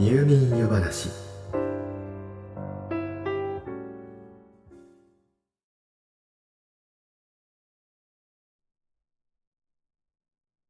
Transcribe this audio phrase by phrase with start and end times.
[0.00, 1.10] 入眠湯話。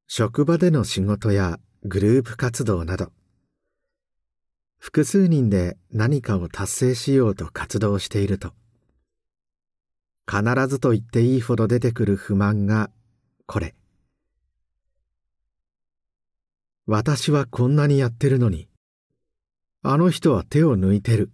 [0.06, 3.12] 職場での仕事やグループ活動など。
[4.78, 8.54] 複数人で何かを達成しようと活動していると。
[10.26, 12.90] 必ずと言っていいほど出てくる不満が
[13.44, 13.74] これ。
[16.86, 18.68] 私はこんなにやってるのに。
[19.82, 21.30] あの人は手を抜いてる。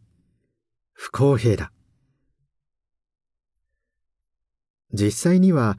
[0.92, 1.72] 不公平だ。
[4.92, 5.78] 実際には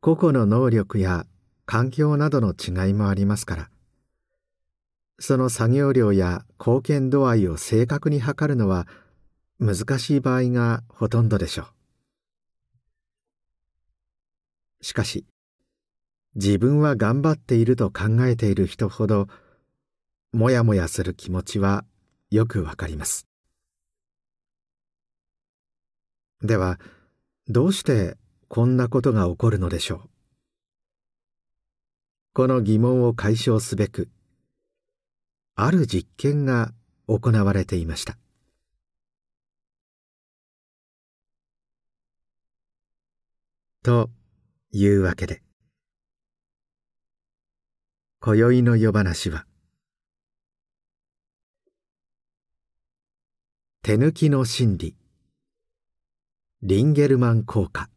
[0.00, 1.24] 個々の能力や
[1.66, 3.70] 環境などの違いもありますから。
[5.20, 8.88] その作業量や貢献度合いを正確に測るのは
[9.60, 11.68] 難しい場合がほとんどでしょ
[14.80, 14.84] う。
[14.84, 15.26] しかし、
[16.34, 19.28] 自分は頑張っていると考えている人ほど、
[20.32, 21.84] もやもやする気持ちは
[22.30, 23.26] よくわかります。
[26.42, 26.78] では、
[27.48, 28.16] どうして
[28.48, 30.10] こんなことが起こるのでしょう？
[32.32, 34.08] この疑問を解消すべく、
[35.56, 36.72] ある実験が
[37.08, 38.16] 行われていました
[43.82, 44.08] と
[44.70, 45.42] いうわけで
[48.20, 49.44] 今宵の夜話は
[53.82, 54.94] 手抜きの心理。
[56.60, 57.88] リンゲルマン効果。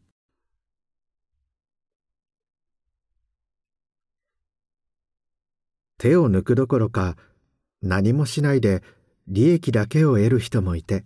[5.97, 7.17] 手を抜くどころか
[7.81, 8.81] 何もしないで
[9.27, 11.03] 利益だけを得る人もいて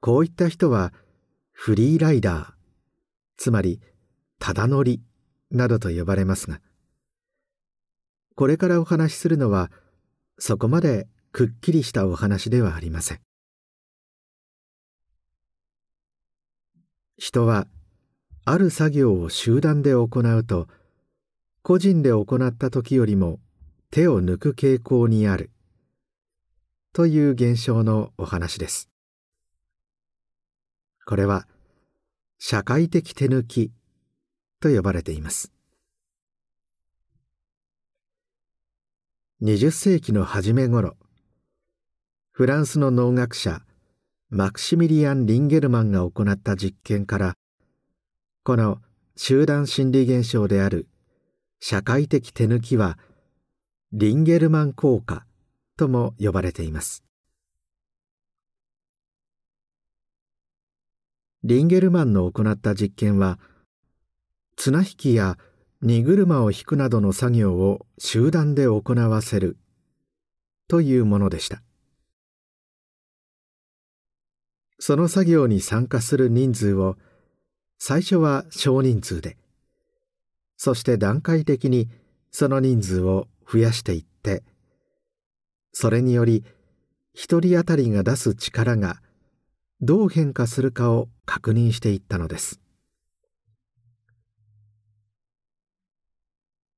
[0.00, 0.92] こういった人は
[1.52, 2.52] フリーライダー
[3.36, 3.80] つまり
[4.40, 5.00] ただ乗り
[5.52, 6.60] などと呼ばれますが
[8.34, 9.70] これからお話しするのは
[10.36, 13.20] そこまでくっきりしたお話ではありません。
[17.18, 17.66] 人は
[18.44, 20.68] ある作業を集団で行うと
[21.62, 23.40] 個人で行った時よりも
[23.90, 25.50] 手を抜く傾向にある。
[26.92, 28.88] という現象のお話です。
[31.04, 31.48] これは
[32.38, 33.72] 社会的手抜き
[34.60, 35.52] と呼ばれています。
[39.42, 40.96] 20世紀の初め頃
[42.36, 43.62] フランスの農学者
[44.28, 47.34] マクシミリアン・リンゲルマンが行った実験から
[48.42, 48.78] この
[49.14, 50.88] 集団心理現象である
[51.60, 52.98] 社会的手抜きは
[53.92, 55.24] リンゲルマン効果
[55.76, 57.04] とも呼ばれています。
[61.44, 63.38] リンゲルマンの行った実験は
[64.56, 65.38] 綱引きや
[65.82, 69.56] 荷車を引くなどの作業を集団で行わせる
[70.66, 71.62] というものでした。
[74.86, 76.96] その作業に参加する人数を
[77.78, 79.38] 最初は少人数で
[80.58, 81.88] そして段階的に
[82.30, 84.42] その人数を増やしていって
[85.72, 86.44] それにより
[87.14, 89.00] 一人当たりが出す力が
[89.80, 92.60] どう変化するかを確認していったのです。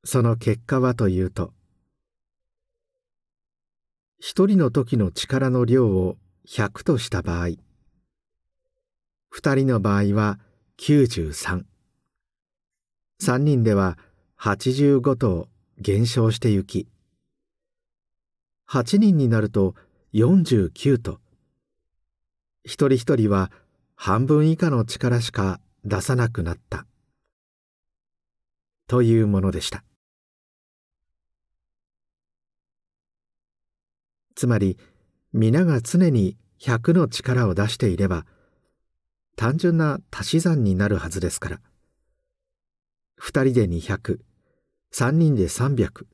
[0.04, 1.52] その結果はというと
[4.20, 6.14] 一人の時の力の量を
[6.48, 7.56] 100とした場合
[9.38, 10.38] 二人の場合は
[10.78, 11.64] 93
[13.22, 13.98] 3人では
[14.40, 15.48] 85と
[15.78, 16.88] 減少してゆき。
[18.66, 19.74] 8人になると
[20.14, 21.20] 49と。
[22.64, 23.52] 一人一人は
[23.94, 26.86] 半分以下の力しか出さなくなった。
[28.88, 29.84] というものでした。
[34.34, 34.78] つまり
[35.34, 38.24] 皆が常に100の力を出していれば
[39.36, 41.60] 単純な足し算になるはずですから
[43.20, 44.18] 2人で200
[44.92, 46.06] 3人で300、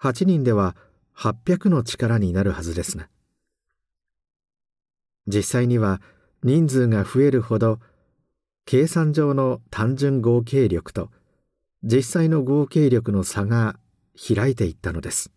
[0.00, 0.76] 8人では
[1.16, 3.08] 800の力になるはずですが、
[5.26, 6.00] 実際には
[6.44, 7.80] 人数が増えるほど、
[8.66, 11.10] 計算上の単純合計力と
[11.82, 13.76] 実際の合計力の差が
[14.14, 15.32] 開いていったのです。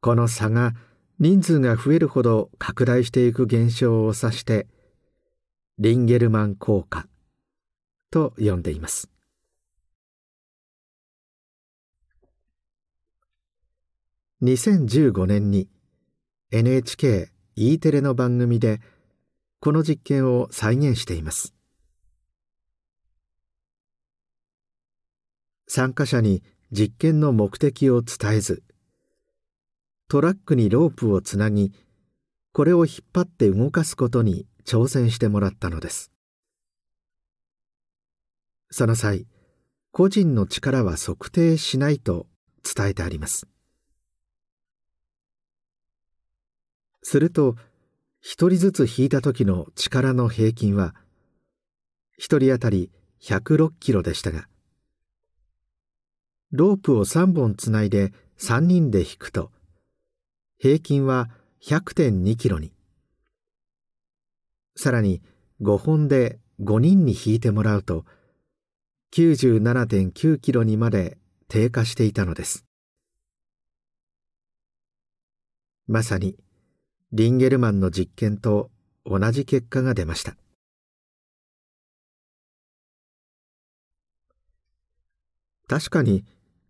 [0.00, 0.74] この差が
[1.20, 4.68] 人数が増えるほど拡大していく現象を指して、
[5.80, 7.08] リンゲルマン効果
[8.12, 9.10] と呼んでいます。
[14.42, 15.68] 2015年に
[16.52, 18.80] NHKE テレの番組で
[19.58, 21.52] この実験を再現しています。
[25.66, 28.62] 参加者に実験の目的を伝えず
[30.10, 31.70] トラックにロープをつなぎ
[32.52, 36.10] これを引っ張って動かすことに挑戦してもらったのです。
[38.70, 39.26] その際
[39.92, 42.26] 個人の力は測定しないと
[42.62, 43.46] 伝えてあります。
[47.02, 47.56] すると
[48.22, 50.94] 一人ずつ引いた時の力の平均は
[52.16, 52.90] 一人当たり
[53.20, 54.48] 106キロでしたが
[56.50, 59.50] ロープを3本つないで3人で引くと
[60.60, 61.30] 平均は
[61.62, 62.72] 100.2キロに。
[64.76, 65.22] さらに
[65.62, 68.04] 5本で5人に引いてもらうと
[69.14, 71.16] 97.9キロにまで
[71.46, 72.64] 低下していたのです。
[75.86, 76.36] まさに
[77.12, 78.70] リンゲルマンの実験と
[79.06, 80.36] 同じ結果が出ました。
[85.68, 86.24] 確かに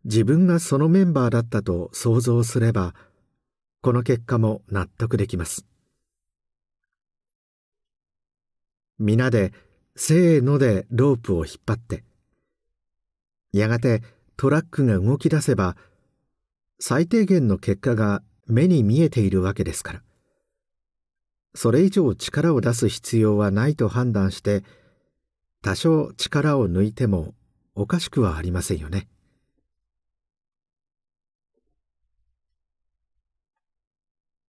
[0.05, 2.95] 自分がそのメンバーだったと想像すれば
[3.81, 5.65] この結果も納得できます
[8.99, 9.53] 皆で
[9.95, 12.05] せーのでロープを引っ張って
[13.53, 14.03] やがて
[14.37, 15.77] トラックが動き出せば
[16.81, 20.03] 最低限の結果が目に見えているわけですから
[21.55, 24.63] それ以上力を出す必要はないと判断して
[25.63, 27.35] 多少力を抜いても
[27.75, 29.09] おかしくはありませんよね。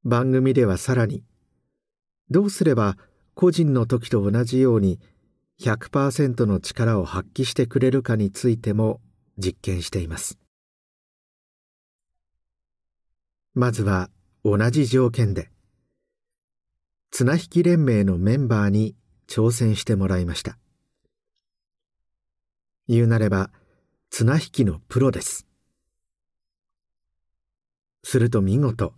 [0.09, 1.23] 番組ではさらに
[2.29, 2.97] どうすれば
[3.35, 5.00] 個人の時と同じように
[5.61, 9.01] 100%の力を発揮してくれるかについても
[9.38, 10.38] 実験しています。
[13.53, 14.09] まずは
[14.44, 15.50] 同じ条件で
[17.11, 18.95] 綱引き連盟のメンバーに
[19.27, 20.57] 挑戦してもらいました。
[22.88, 23.51] 言うなれば
[24.09, 25.45] 綱引きのプロです。
[28.03, 28.94] すると見事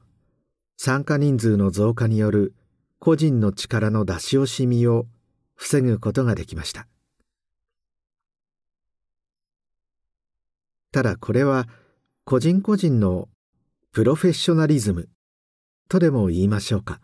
[0.84, 2.56] 参加人数の増加による
[2.98, 5.06] 個人の力の出し惜しみを
[5.54, 6.88] 防ぐことができました。
[10.92, 11.68] ただこれは
[12.26, 13.30] 個人個人の
[13.92, 15.08] プロフェッショナリズム
[15.88, 17.00] とでも言いましょうか。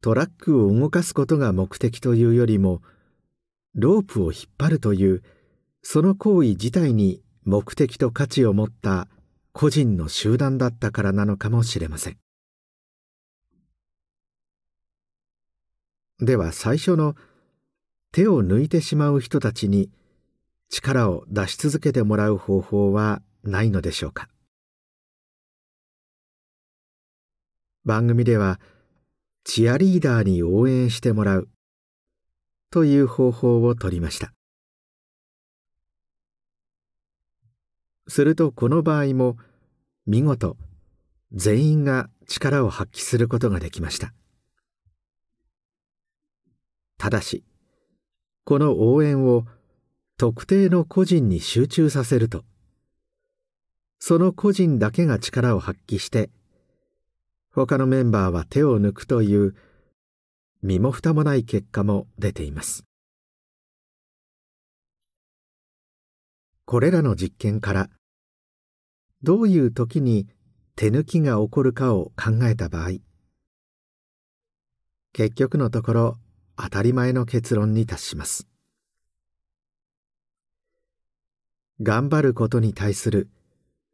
[0.00, 2.82] トラックを動かすことが目的というよりも
[3.76, 5.22] ロープを引っ張るという
[5.84, 9.06] その行為自体に目的と価値を持った
[9.52, 12.18] 個人の集団だったからなのかもしれません。
[16.20, 17.14] では最初の
[18.12, 19.90] 手を抜いてしまう人たちに
[20.68, 24.28] 力を出し続けてもらう方法はないのでしょうか。
[27.84, 28.60] 番組では
[29.44, 31.48] チアリーダーに応援してもらう
[32.70, 34.32] という方法をとりました。
[38.08, 39.36] するとこの場合も
[40.06, 40.56] 見事
[41.32, 44.12] 全員が力を発揮することができました。
[46.98, 47.44] ただし
[48.44, 49.44] この応援を
[50.16, 52.44] 特定の個人に集中させると
[53.98, 56.30] その個人だけが力を発揮して
[57.52, 59.54] 他のメンバーは手を抜くという
[60.62, 62.84] 身も蓋もない結果も出ています。
[66.72, 67.90] これらの実験から
[69.22, 70.26] どういう時に
[70.74, 72.92] 手抜きが起こるかを考えた場合
[75.12, 76.16] 結局のところ
[76.56, 78.48] 当たり前の結論に達します。
[81.82, 83.28] 頑張ることに対する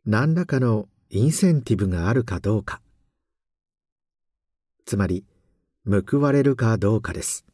[0.07, 2.81] 何らかのインセンティブがあるかどうか。
[4.87, 5.25] つまり
[5.85, 7.45] 報われるかどうかです。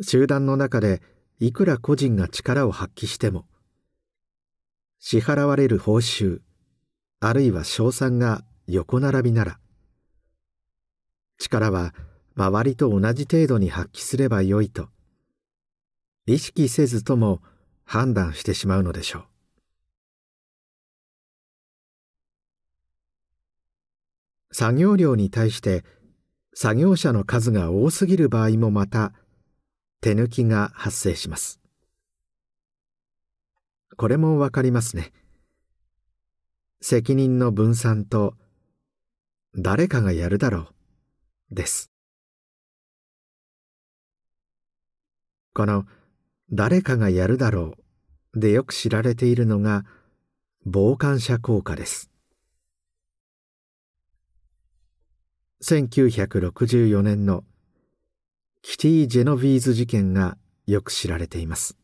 [0.00, 1.02] 集団の中で
[1.44, 3.46] いくら個人が力を発揮しても
[5.00, 6.38] 支払われる報酬
[7.18, 9.58] あるいは賞賛が横並びなら
[11.38, 11.94] 力は
[12.36, 14.86] 周りと同じ程度に発揮すればよいと
[16.26, 17.40] 意識せずとも
[17.84, 19.18] 判断してしまうのでしょ
[24.52, 24.54] う。
[24.54, 25.84] 作業量に対して
[26.54, 29.12] 作業者の数が多すぎる場合もまた
[30.02, 31.60] 手抜きが発生します。
[33.96, 35.12] これもわかりますね。
[36.80, 38.34] 責任の分散と
[39.56, 40.66] 誰かがやるだろ
[41.52, 41.92] うです。
[45.54, 45.84] この
[46.50, 47.76] 誰かがやるだろ
[48.34, 49.84] うでよく知られているのが
[50.64, 52.10] 傍観者効果です。
[55.62, 57.44] 1964年の
[58.64, 60.38] キティ・ジェノビーズ事件が
[60.68, 61.76] よく知られています。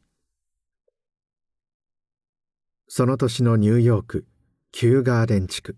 [2.87, 4.26] その年のニューヨーク
[4.70, 5.76] キューガーデン地区。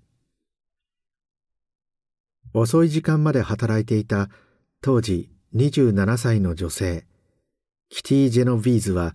[2.52, 4.28] 遅い時間まで働いていた
[4.82, 7.06] 当時27歳の女性
[7.88, 9.14] キティ・ジェノビーズは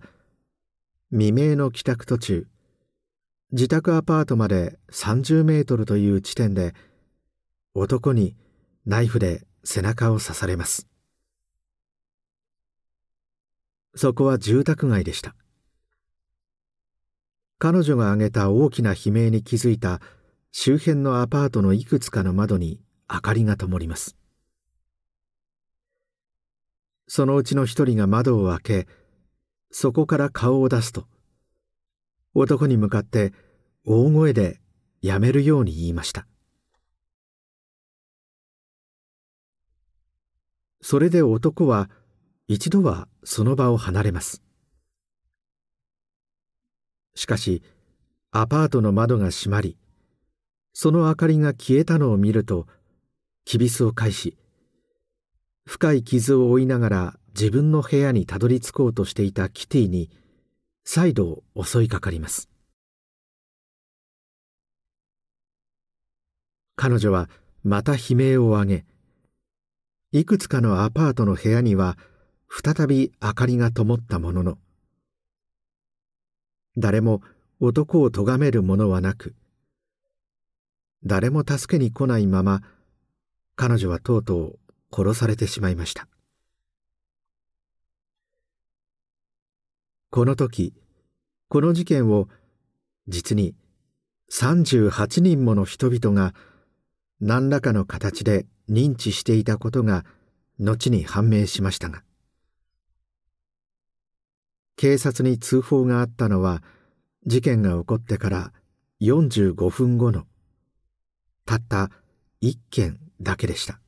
[1.12, 2.48] 未明の帰宅途中
[3.52, 6.74] 自宅アパートまで30メートルという地点で
[7.74, 8.34] 男に
[8.86, 10.88] ナイフで背中を刺されます。
[13.96, 15.34] そこは住宅街でした。
[17.58, 20.00] 彼女が挙げた大きな悲鳴に気づいた
[20.52, 22.78] 周辺のアパートのいくつかの窓に
[23.10, 24.16] 明かりが灯ります。
[27.08, 28.88] そのうちの一人が窓を開け
[29.70, 31.06] そこから顔を出すと
[32.34, 33.32] 男に向かって
[33.86, 34.60] 大声で
[35.00, 36.26] やめるように言いました。
[40.82, 41.88] それで男は
[42.48, 44.42] 一度はその場を離れます。
[47.16, 47.62] しかし
[48.30, 49.76] アパートの窓が閉まり
[50.72, 52.66] その明かりが消えたのを見ると
[53.44, 54.36] きびすを返し
[55.64, 60.10] 深い傷を負いながら自分の部屋にたどり着こうとしていたキティに
[60.84, 62.48] 再度襲いかかります。
[66.76, 67.28] 彼女は
[67.64, 68.84] また悲鳴を上げ
[70.12, 71.98] いくつかのアパートの部屋には
[72.64, 74.58] 再び明かりが灯ったものの
[76.78, 77.20] 誰も
[77.60, 79.34] 男を咎める者はなく
[81.04, 82.62] 誰も助けに来ないまま
[83.56, 84.58] 彼女はとうとう
[84.90, 86.08] 殺されてしまいました。
[90.10, 90.72] この時
[91.48, 92.26] この事件を
[93.06, 93.54] 実に
[94.32, 96.32] 38人もの人々が
[97.20, 100.06] 何らかの形で認知していたことが
[100.58, 102.02] 後に判明しましたが
[104.76, 106.62] 警察に通報があったのは
[107.26, 108.52] 事件が起こってから
[109.00, 110.24] 45分後の
[111.46, 111.90] たった
[112.42, 113.80] 1件だけでした。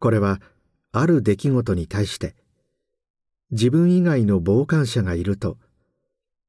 [0.00, 0.40] これは
[0.92, 2.34] ある出来事に対して
[3.50, 5.58] 自分以外の傍観者がいると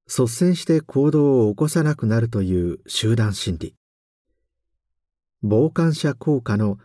[0.08, 3.76] 率先して行動を起こさなくなるという集団心理。
[5.42, 6.78] 傍観者効果の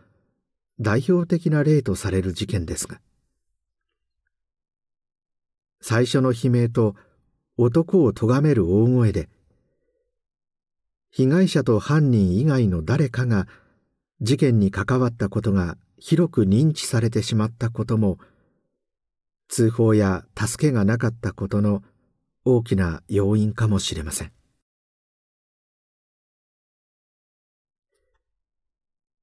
[0.81, 2.99] 代表的な例とされる事件ですが
[5.79, 6.95] 最初の悲鳴と
[7.57, 9.29] 男を咎める大声で
[11.11, 13.47] 被害者と犯人以外の誰かが
[14.21, 18.17] 事件に関わったことが広く認知されてしまったことも
[19.49, 21.83] 通報や助けがなかったことの
[22.45, 24.31] 大きな要因かもしれません。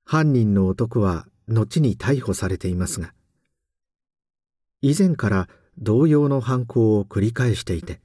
[0.05, 3.13] 犯人の男は後に逮捕されていますが
[4.81, 8.01] 以前から同様の犯行を繰り返していて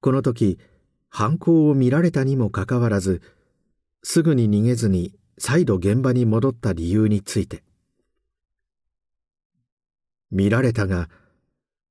[0.00, 0.58] この時
[1.10, 3.20] 犯行を見られたにもかかわらず
[4.02, 7.62] すぐに逃げずに再度現場に戻った理由について
[10.30, 11.08] 見られたが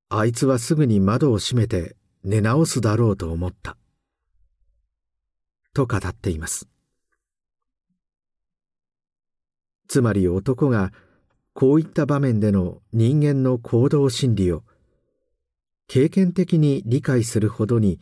[0.10, 3.77] あいつはすぐに窓を閉めて寝直すだろうと思った
[5.74, 6.67] と語っています。
[9.88, 10.91] つまり男が
[11.53, 14.63] こういった場面での人間の行動心理を
[15.88, 18.00] 経験的に理解するほどに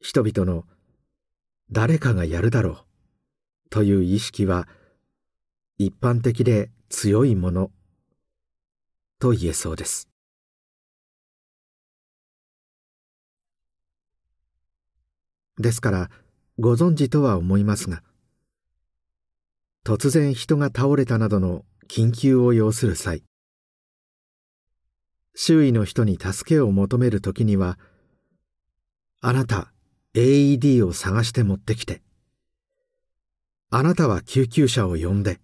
[0.00, 0.64] 人々の
[1.72, 2.76] 誰かがやるだろう
[3.70, 4.68] という意識は
[5.78, 7.70] 一般的で強いもの
[9.18, 10.08] と言えそうです。
[15.58, 16.10] ですから
[16.58, 18.02] ご存知とは思いますが
[19.84, 23.22] 突然人が倒れたなどの緊急を要する際
[25.34, 27.78] 周囲の人に助けを求める時には
[29.20, 29.72] あなた
[30.14, 32.02] AED を探して持ってきて
[33.70, 35.40] あなたは救急車を呼んで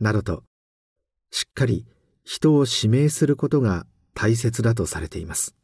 [0.00, 0.44] などと
[1.30, 1.86] しっかり
[2.24, 5.54] 人を指名することが大切だとされています。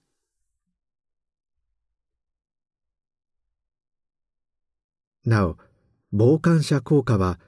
[5.24, 5.56] なお
[6.16, 7.40] 傍観者効果は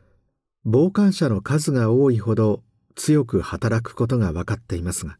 [0.64, 2.64] 傍観者の数が多いほど
[2.96, 5.18] 強く働くことが分かっていますが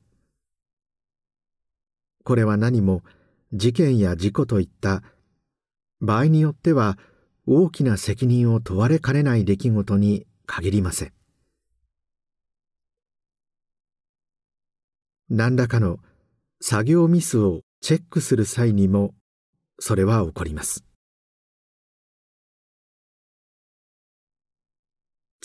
[2.24, 3.04] これは何も
[3.52, 5.04] 事件や事故といった
[6.00, 6.98] 場合によっては
[7.46, 11.12] 大きな責任を問われかねない出来事に限りません。
[15.30, 15.98] 何らかの
[16.60, 19.14] 作業ミスをチェックする際にも
[19.78, 20.84] それは起こります。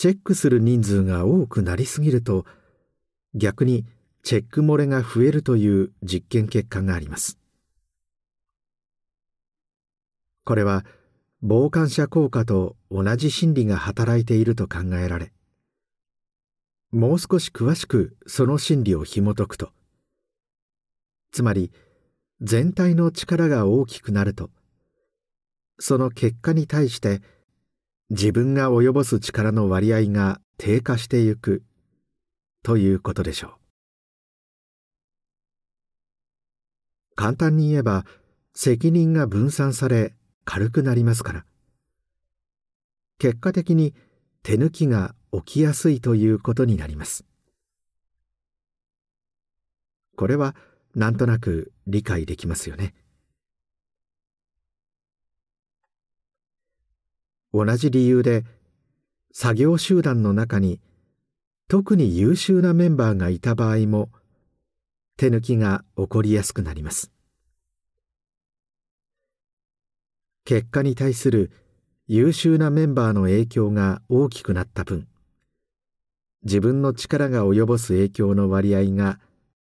[0.02, 2.44] チェックする人数が多くなりすぎると
[3.36, 3.86] 逆に
[4.24, 7.38] チェック漏れが増えるという実験結果があります。
[10.44, 10.84] これは
[11.40, 15.30] 傍観者効果と同じ心理が働いていると考えられ
[16.90, 19.70] もう少し詳しくその心理を紐解くと
[21.30, 21.70] つまり
[22.40, 24.50] 全体の力が大きくなると
[25.78, 27.22] その結果に対して
[28.12, 31.62] 自分が及ぼす力の割合が低下してゆく
[32.62, 33.52] ということでしょう。
[37.16, 38.04] 簡単に言えば
[38.52, 40.14] 責任が分散され
[40.44, 41.46] 軽くなりますから。
[43.18, 43.94] 結果的に
[44.42, 47.24] 手抜きが起きやすいということになります。
[50.16, 50.54] これは
[50.94, 52.92] なんとなく理解できますよね。
[57.52, 58.44] 同じ理由で
[59.32, 60.80] 作業集団の中に
[61.68, 64.10] 特に優秀なメンバーがいた場合も
[65.16, 67.12] 手抜きが起こりやすくなります。
[70.44, 71.50] 結果に対する
[72.08, 75.06] 優秀なメンバーの影響が大きくなった分
[76.44, 79.20] 自分の力が及ぼす影響の割合が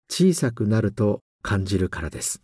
[0.09, 2.43] 小さくなると感じるからです。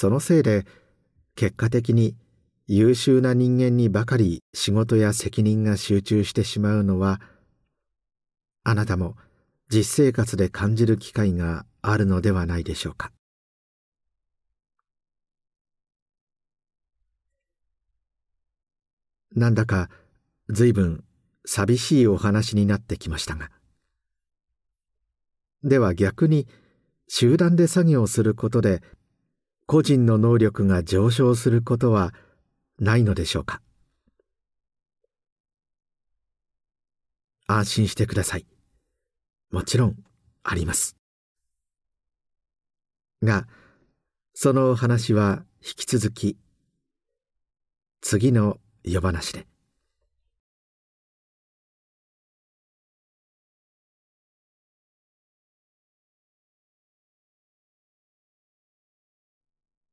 [0.00, 0.64] そのせいで
[1.36, 2.16] 結果的に
[2.66, 7.20] 優秀な人間にばかり仕事や責任が集中してしまうのは
[8.64, 9.14] あなたも
[9.68, 13.12] 実生活で感じる機会があるのではないでしょうか。
[19.36, 19.90] なんだか
[20.48, 21.04] 随分
[21.44, 23.50] 寂しいお話になってきましたが。
[25.62, 26.48] では逆に
[27.06, 28.82] 集団で作業することで
[29.70, 32.12] 個人の能力が上昇することは
[32.80, 33.62] ないのでしょうか？
[37.46, 38.46] 安心してください。
[39.52, 39.96] もちろん
[40.42, 40.96] あります。
[43.22, 43.46] が
[44.34, 46.36] そのお話は引き続き
[48.00, 49.49] 次の夜話で。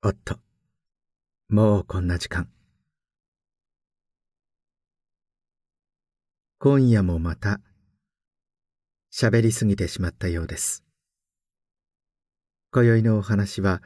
[0.08, 0.39] おっと。
[1.50, 2.48] もうこんな時間。
[6.60, 7.60] 今夜もまた
[9.13, 10.86] 喋りすぎてしまったようです。
[12.72, 13.82] 今宵のお話は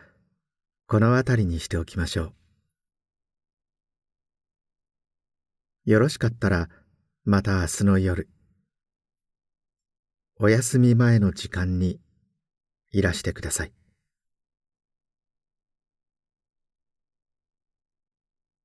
[0.85, 2.33] この辺りにしておきましょ
[5.85, 5.89] う。
[5.89, 6.69] よろしかったら
[7.25, 8.29] また明日の夜
[10.35, 11.99] お休み前の時間に
[12.91, 13.73] いらしてください。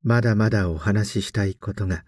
[0.09, 2.05] まだまだお話ししたいことが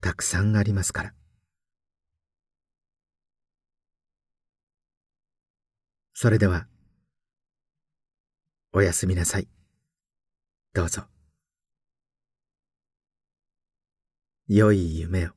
[0.00, 1.14] たくさんありますから。
[6.12, 6.66] それでは
[8.72, 9.46] おやすみなさい。
[10.74, 11.04] どうぞ。
[14.48, 15.35] 良い夢を。